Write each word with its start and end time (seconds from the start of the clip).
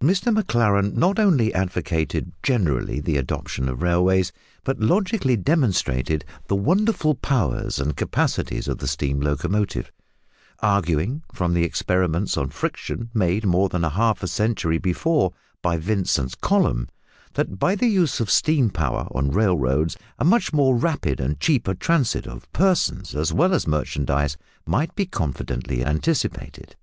Mr 0.00 0.32
Maclaren 0.32 0.94
not 0.94 1.18
only 1.18 1.52
advocated 1.52 2.30
generally 2.44 3.00
the 3.00 3.16
adoption 3.16 3.68
of 3.68 3.82
railways, 3.82 4.30
but 4.62 4.78
logically 4.78 5.34
demonstrated 5.36 6.24
the 6.46 6.54
wonderful 6.54 7.16
powers 7.16 7.80
and 7.80 7.96
capacities 7.96 8.68
of 8.68 8.78
the 8.78 8.86
steam 8.86 9.18
locomotive, 9.20 9.90
arguing, 10.60 11.24
from 11.34 11.52
the 11.52 11.64
experiments 11.64 12.36
on 12.36 12.48
friction 12.48 13.10
made 13.12 13.44
more 13.44 13.68
than 13.68 13.82
half 13.82 14.22
a 14.22 14.28
century 14.28 14.78
before 14.78 15.32
by 15.62 15.76
Vince 15.76 16.16
and 16.16 16.32
Colomb, 16.40 16.86
that 17.34 17.58
by 17.58 17.74
the 17.74 17.88
use 17.88 18.20
of 18.20 18.30
steam 18.30 18.70
power 18.70 19.08
on 19.10 19.32
railroads 19.32 19.96
a 20.16 20.24
much 20.24 20.52
more 20.52 20.76
rapid 20.76 21.18
and 21.18 21.40
cheaper 21.40 21.74
transit 21.74 22.24
of 22.28 22.48
persons 22.52 23.16
as 23.16 23.32
well 23.32 23.52
as 23.52 23.66
merchandise 23.66 24.36
might 24.64 24.94
be 24.94 25.06
confidently 25.06 25.84
anticipated. 25.84 26.76